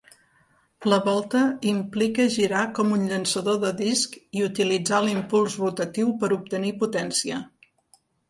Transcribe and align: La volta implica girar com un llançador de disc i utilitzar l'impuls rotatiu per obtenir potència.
La 0.91 0.97
volta 1.07 1.41
implica 1.71 2.25
girar 2.35 2.63
com 2.79 2.95
un 2.95 3.03
llançador 3.11 3.59
de 3.65 3.71
disc 3.83 4.17
i 4.39 4.43
utilitzar 4.47 5.01
l'impuls 5.09 5.59
rotatiu 5.65 6.15
per 6.23 6.31
obtenir 6.39 6.73
potència. 6.83 7.41